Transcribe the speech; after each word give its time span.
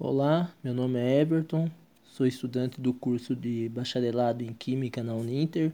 Olá, 0.00 0.54
meu 0.62 0.72
nome 0.72 0.96
é 0.96 1.22
Everton, 1.22 1.68
sou 2.04 2.24
estudante 2.24 2.80
do 2.80 2.94
curso 2.94 3.34
de 3.34 3.68
bacharelado 3.68 4.44
em 4.44 4.52
Química 4.52 5.02
na 5.02 5.12
Uninter 5.12 5.72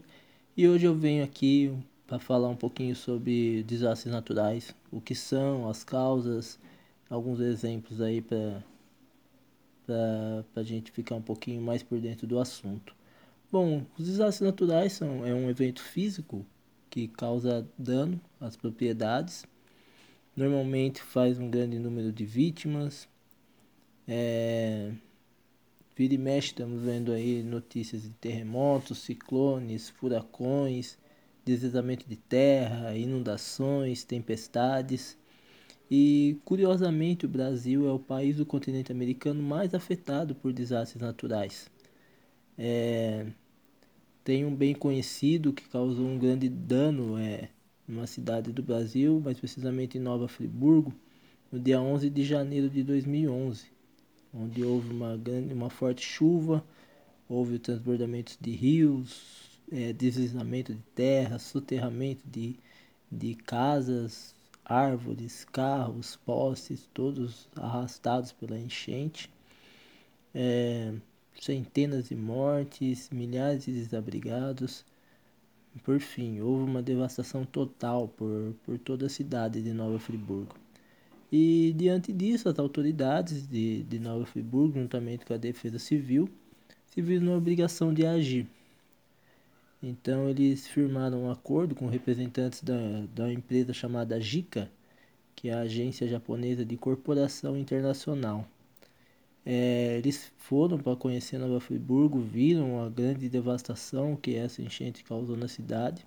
e 0.57 0.67
hoje 0.67 0.87
eu 0.87 0.95
venho 0.95 1.23
aqui 1.23 1.71
para 2.07 2.19
falar 2.19 2.49
um 2.49 2.57
pouquinho 2.57 2.97
sobre 2.97 3.63
desastres 3.65 4.11
naturais, 4.11 4.75
o 4.91 4.99
que 4.99 5.15
são, 5.15 5.69
as 5.69 5.85
causas, 5.85 6.59
alguns 7.11 7.39
exemplos 7.39 8.01
aí 8.01 8.23
para 8.23 8.63
a 10.57 10.63
gente 10.63 10.91
ficar 10.91 11.17
um 11.17 11.23
pouquinho 11.23 11.61
mais 11.61 11.83
por 11.83 12.01
dentro 12.01 12.27
do 12.27 12.39
assunto. 12.39 12.97
Bom, 13.53 13.85
os 13.99 14.07
desastres 14.07 14.51
naturais 14.51 14.95
são 14.95 15.27
é 15.27 15.35
um 15.35 15.51
evento 15.51 15.83
físico 15.83 16.47
que 16.89 17.09
causa 17.09 17.69
dano 17.77 18.19
às 18.41 18.57
propriedades, 18.57 19.45
normalmente 20.35 21.03
faz 21.03 21.39
um 21.39 21.51
grande 21.51 21.79
número 21.79 22.11
de 22.11 22.25
vítimas 22.25 23.07
é, 24.07 24.93
vira 25.97 26.15
e 26.15 26.19
mexe, 26.19 26.49
estamos 26.49 26.83
vendo 26.83 27.13
aí 27.13 27.43
notícias 27.43 28.03
de 28.03 28.11
terremotos, 28.11 28.99
ciclones, 28.99 29.89
furacões, 29.89 30.99
deslizamento 31.45 32.07
de 32.09 32.17
terra, 32.17 32.97
inundações, 32.97 34.05
tempestades. 34.05 35.17
E 35.91 36.39
curiosamente, 36.45 37.27
o 37.27 37.29
Brasil 37.29 37.89
é 37.89 37.93
o 37.93 37.99
país 37.99 38.37
do 38.37 38.47
continente 38.47 38.93
americano 38.93 39.43
mais 39.43 39.75
afetado 39.75 40.35
por 40.35 40.53
desastres 40.53 41.01
naturais. 41.01 41.71
É, 42.59 43.27
tem 44.23 44.45
um 44.45 44.55
bem 44.55 44.75
conhecido 44.75 45.53
que 45.53 45.69
causou 45.69 46.07
um 46.07 46.19
grande 46.19 46.49
dano 46.49 47.19
é, 47.19 47.49
numa 47.87 48.07
cidade 48.07 48.53
do 48.53 48.63
Brasil, 48.63 49.21
mais 49.21 49.39
precisamente 49.39 49.99
em 49.99 50.01
Nova 50.01 50.29
Friburgo, 50.29 50.95
no 51.53 51.61
dia 51.61 51.81
11 51.81 52.11
de 52.11 52.25
janeiro 52.25 52.69
de 52.71 52.83
2011 52.83 53.74
onde 54.35 54.65
houve 54.65 54.91
uma, 54.91 55.17
grande, 55.17 55.55
uma 55.55 55.71
forte 55.71 56.05
chuva, 56.05 56.65
houve 57.29 57.59
transbordamento 57.59 58.37
de 58.41 58.51
rios, 58.51 59.61
é, 59.71 59.93
deslizamento 59.93 60.75
de 60.75 60.83
terra, 60.95 61.39
soterramento 61.39 62.23
de, 62.29 62.57
de 63.11 63.35
casas, 63.35 64.35
árvores, 64.65 65.45
carros, 65.45 66.17
postes, 66.17 66.89
todos 66.93 67.49
arrastados 67.55 68.33
pela 68.33 68.59
enchente. 68.59 69.31
É, 70.35 70.93
centenas 71.41 72.09
de 72.09 72.17
mortes, 72.17 73.11
milhares 73.11 73.65
de 73.65 73.73
desabrigados. 73.73 74.85
Por 75.83 76.01
fim, 76.01 76.41
houve 76.41 76.65
uma 76.65 76.83
devastação 76.83 77.45
total 77.45 78.09
por, 78.09 78.55
por 78.65 78.79
toda 78.79 79.07
a 79.07 79.09
cidade 79.11 79.63
de 79.63 79.73
Nova 79.73 79.99
Friburgo. 79.99 80.64
E 81.37 81.73
diante 81.77 82.13
disso, 82.13 82.49
as 82.49 82.61
autoridades 82.61 83.45
de, 83.49 83.83
de 83.83 83.99
Nova 83.99 84.25
Friburgo, 84.25 84.79
juntamente 84.79 85.27
com 85.27 85.35
a 85.35 85.37
Defesa 85.37 85.81
Civil, 85.81 86.29
se 86.87 87.03
viram 87.03 87.27
na 87.27 87.33
obrigação 87.33 87.93
de 87.93 88.07
agir. 88.07 88.47
Então 89.83 90.29
eles 90.29 90.69
firmaram 90.69 91.25
um 91.25 91.31
acordo 91.33 91.75
com 91.75 91.89
representantes 91.89 92.63
da, 92.63 92.77
da 93.13 93.33
empresa 93.33 93.73
chamada 93.73 94.21
JICA, 94.21 94.71
que 95.35 95.49
é 95.49 95.55
a 95.55 95.63
Agência 95.63 96.07
Japonesa 96.07 96.65
de 96.65 96.77
Corporação 96.77 97.59
Internacional. 97.59 98.47
É, 99.45 99.99
eles 99.99 100.33
foram 100.39 100.79
para 100.79 100.95
conhecer 100.95 101.37
Nova 101.39 101.59
Friburgo, 101.59 102.21
viram 102.21 102.81
a 102.81 102.89
grande 102.89 103.29
devastação 103.29 104.15
que 104.15 104.37
essa 104.37 104.63
enchente 104.63 105.03
causou 105.03 105.37
na 105.37 105.49
cidade 105.49 106.07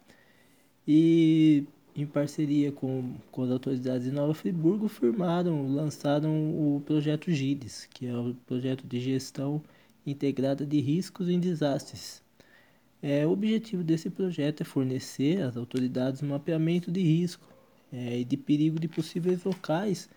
e 0.88 1.66
em 1.98 2.06
parceria 2.06 2.72
com, 2.72 3.16
com 3.32 3.42
as 3.42 3.50
autoridades 3.50 4.04
de 4.04 4.12
Nova 4.12 4.34
Friburgo, 4.36 4.88
firmaram, 4.88 5.68
lançaram 5.74 6.30
o 6.32 6.80
projeto 6.86 7.32
GIDES, 7.32 7.88
que 7.92 8.06
é 8.06 8.16
o 8.16 8.36
projeto 8.46 8.86
de 8.86 9.00
gestão 9.00 9.62
integrada 10.06 10.64
de 10.64 10.80
riscos 10.80 11.28
em 11.28 11.40
desastres. 11.40 12.22
É, 13.02 13.26
o 13.26 13.32
objetivo 13.32 13.84
desse 13.84 14.12
projeto 14.12 14.62
é 14.62 14.64
fornecer 14.64 15.42
às 15.42 15.58
autoridades 15.58 16.22
um 16.22 16.28
mapeamento 16.28 16.92
de 16.92 17.02
risco 17.02 17.48
é, 17.92 18.20
e 18.20 18.24
de 18.24 18.38
perigo 18.38 18.80
de 18.80 18.88
possíveis 18.88 19.44
locais 19.44 20.08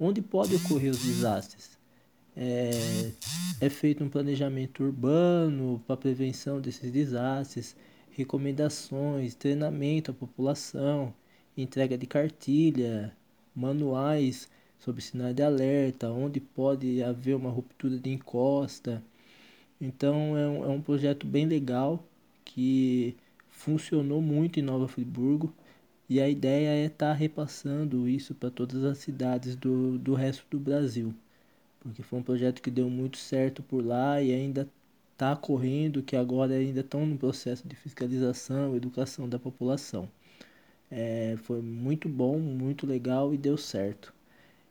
onde 0.00 0.20
podem 0.20 0.56
ocorrer 0.56 0.90
os 0.90 0.98
desastres. 0.98 1.78
É, 2.36 3.12
é 3.60 3.68
feito 3.68 4.02
um 4.02 4.08
planejamento 4.08 4.82
urbano 4.82 5.80
para 5.86 5.96
prevenção 5.96 6.60
desses 6.60 6.90
desastres, 6.90 7.76
recomendações, 8.10 9.34
treinamento 9.34 10.10
à 10.10 10.14
população, 10.14 11.14
entrega 11.62 11.96
de 11.98 12.06
cartilha, 12.06 13.12
manuais 13.54 14.48
sobre 14.78 15.02
sinais 15.02 15.34
de 15.34 15.42
alerta, 15.42 16.10
onde 16.10 16.40
pode 16.40 17.02
haver 17.02 17.36
uma 17.36 17.50
ruptura 17.50 17.98
de 17.98 18.10
encosta. 18.10 19.02
Então 19.80 20.36
é 20.36 20.48
um, 20.48 20.64
é 20.64 20.68
um 20.68 20.80
projeto 20.80 21.26
bem 21.26 21.46
legal 21.46 22.02
que 22.44 23.16
funcionou 23.50 24.22
muito 24.22 24.58
em 24.58 24.62
Nova 24.62 24.88
Friburgo 24.88 25.52
e 26.08 26.20
a 26.20 26.28
ideia 26.28 26.70
é 26.70 26.86
estar 26.86 27.08
tá 27.08 27.12
repassando 27.12 28.08
isso 28.08 28.34
para 28.34 28.50
todas 28.50 28.84
as 28.84 28.98
cidades 28.98 29.54
do, 29.56 29.98
do 29.98 30.14
resto 30.14 30.44
do 30.50 30.58
Brasil. 30.58 31.14
Porque 31.80 32.02
foi 32.02 32.18
um 32.18 32.22
projeto 32.22 32.60
que 32.60 32.70
deu 32.70 32.90
muito 32.90 33.16
certo 33.16 33.62
por 33.62 33.84
lá 33.84 34.20
e 34.22 34.32
ainda 34.32 34.68
está 35.12 35.36
correndo, 35.36 36.02
que 36.02 36.16
agora 36.16 36.54
ainda 36.54 36.80
estão 36.80 37.06
no 37.06 37.16
processo 37.18 37.66
de 37.68 37.76
fiscalização, 37.76 38.74
educação 38.74 39.28
da 39.28 39.38
população. 39.38 40.08
É, 40.90 41.36
foi 41.44 41.62
muito 41.62 42.08
bom, 42.08 42.38
muito 42.38 42.86
legal 42.86 43.32
e 43.32 43.38
deu 43.38 43.56
certo. 43.56 44.12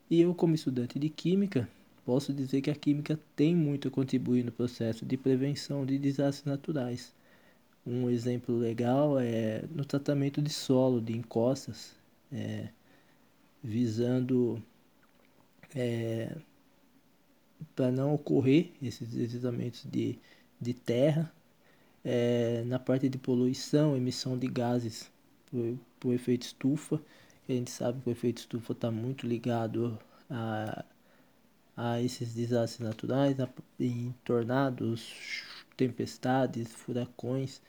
E 0.10 0.22
eu, 0.22 0.36
como 0.36 0.56
estudante 0.56 1.00
de 1.00 1.10
Química, 1.10 1.70
posso 2.06 2.34
dizer 2.34 2.62
que 2.62 2.70
a 2.72 2.76
Química 2.76 3.20
tem 3.36 3.56
muito 3.56 3.88
a 3.88 3.92
contribuir 3.92 4.44
no 4.44 4.52
processo 4.52 5.06
de 5.06 5.18
prevenção 5.18 5.86
de 5.86 5.98
desastres 6.00 6.46
naturais. 6.46 7.14
Um 7.86 8.10
exemplo 8.10 8.58
legal 8.58 9.20
é 9.20 9.64
no 9.74 9.86
tratamento 9.86 10.42
de 10.42 10.50
solo, 10.50 11.02
de 11.02 11.16
encostas, 11.18 11.96
é, 12.32 12.70
visando 13.64 14.62
é, 15.76 16.36
para 17.76 17.92
não 17.92 18.14
ocorrer 18.14 18.72
esses 18.82 19.10
deslizamentos 19.10 19.86
de, 19.86 20.18
de 20.60 20.74
terra, 20.74 21.32
é, 22.04 22.64
na 22.66 22.80
parte 22.80 23.10
de 23.10 23.18
poluição, 23.18 23.96
emissão 23.96 24.38
de 24.38 24.48
gases 24.48 25.12
por, 25.52 25.78
por 26.00 26.14
efeito 26.14 26.44
estufa. 26.44 27.02
A 27.48 27.52
gente 27.52 27.72
sabe 27.72 28.02
que 28.02 28.10
o 28.10 28.12
efeito 28.12 28.40
estufa 28.40 28.74
está 28.74 28.92
muito 28.92 29.28
ligado 29.28 29.98
a, 30.30 30.86
a 31.76 32.02
esses 32.02 32.34
desastres 32.34 32.88
naturais, 32.88 33.40
a, 33.40 33.50
em 33.80 34.14
tornados, 34.24 35.44
tempestades, 35.76 36.72
furacões. 36.74 37.62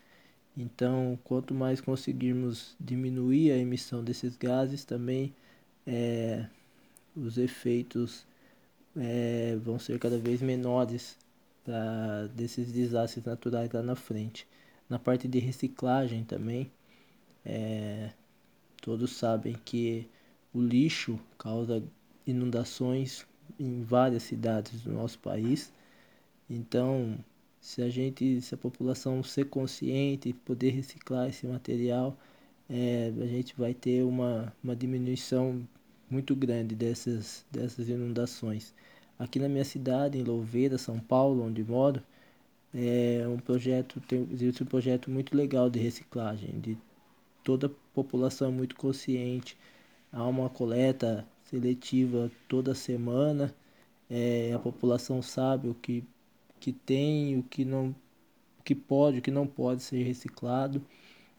Então, 0.56 1.18
quanto 1.24 1.54
mais 1.54 1.80
conseguirmos 1.80 2.76
diminuir 2.78 3.52
a 3.52 3.56
emissão 3.56 4.04
desses 4.04 4.36
gases, 4.36 4.84
também 4.84 5.34
é, 5.86 6.46
os 7.16 7.38
efeitos 7.38 8.26
é, 8.96 9.56
vão 9.62 9.78
ser 9.78 9.98
cada 9.98 10.18
vez 10.18 10.42
menores 10.42 11.16
pra, 11.64 12.26
desses 12.34 12.72
desastres 12.72 13.24
naturais 13.24 13.70
lá 13.72 13.82
na 13.82 13.94
frente. 13.96 14.46
Na 14.88 14.98
parte 14.98 15.28
de 15.28 15.38
reciclagem 15.38 16.24
também, 16.24 16.70
é, 17.44 18.10
todos 18.82 19.16
sabem 19.16 19.54
que 19.64 20.08
o 20.52 20.60
lixo 20.60 21.18
causa 21.38 21.82
inundações 22.26 23.26
em 23.58 23.82
várias 23.82 24.22
cidades 24.24 24.82
do 24.82 24.92
nosso 24.92 25.18
país. 25.18 25.72
Então, 26.48 27.18
se 27.60 27.82
a 27.82 27.88
gente, 27.88 28.40
se 28.40 28.54
a 28.54 28.58
população 28.58 29.22
ser 29.22 29.46
consciente 29.46 30.30
e 30.30 30.32
poder 30.32 30.70
reciclar 30.70 31.28
esse 31.28 31.46
material, 31.46 32.16
é, 32.68 33.12
a 33.20 33.26
gente 33.26 33.54
vai 33.56 33.74
ter 33.74 34.02
uma, 34.04 34.52
uma 34.62 34.74
diminuição 34.76 35.66
muito 36.10 36.34
grande 36.34 36.74
dessas, 36.74 37.44
dessas 37.50 37.88
inundações. 37.88 38.74
Aqui 39.18 39.38
na 39.38 39.48
minha 39.48 39.64
cidade, 39.64 40.18
em 40.18 40.24
Louveira, 40.24 40.78
São 40.78 40.98
Paulo, 40.98 41.44
onde 41.44 41.62
moro, 41.62 42.02
é 42.74 43.26
um 43.28 43.38
projeto, 43.38 44.00
tem, 44.00 44.26
existe 44.32 44.62
um 44.62 44.66
projeto 44.66 45.10
muito 45.10 45.36
legal 45.36 45.68
de 45.68 45.78
reciclagem, 45.78 46.60
de 46.60 46.78
toda 47.44 47.66
a 47.68 47.70
população 47.94 48.48
é 48.48 48.50
muito 48.50 48.76
consciente. 48.76 49.56
Há 50.12 50.24
uma 50.26 50.48
coleta 50.48 51.26
seletiva 51.44 52.30
toda 52.48 52.74
semana. 52.74 53.54
É, 54.08 54.52
a 54.54 54.58
população 54.58 55.22
sabe 55.22 55.68
o 55.68 55.74
que, 55.74 56.04
que 56.58 56.72
tem, 56.72 57.38
o 57.38 57.42
que 57.42 57.64
não 57.64 57.94
o 58.58 58.62
que 58.62 58.74
pode, 58.74 59.18
o 59.18 59.22
que 59.22 59.30
não 59.30 59.46
pode 59.46 59.82
ser 59.82 60.02
reciclado. 60.02 60.82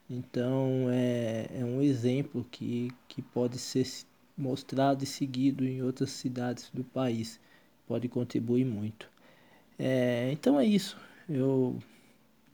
Então 0.10 0.88
é, 0.90 1.48
é 1.54 1.66
um 1.66 1.82
exemplo 1.82 2.46
que, 2.52 2.92
que 3.08 3.22
pode 3.22 3.58
ser 3.58 3.88
mostrado 4.38 5.04
e 5.04 5.08
seguido 5.08 5.66
em 5.66 5.82
outras 5.82 6.12
cidades 6.12 6.70
do 6.74 6.84
país. 6.84 7.40
Pode 7.88 8.08
contribuir 8.10 8.66
muito. 8.66 9.10
É, 9.78 10.32
então 10.32 10.60
é 10.60 10.66
isso. 10.66 10.98
Eu 11.30 11.80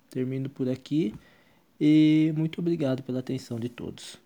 termino 0.10 0.50
por 0.50 0.70
aqui. 0.70 1.14
E 1.80 2.32
muito 2.36 2.60
obrigado 2.62 3.02
pela 3.04 3.20
atenção 3.20 3.60
de 3.60 3.70
todos. 3.70 4.20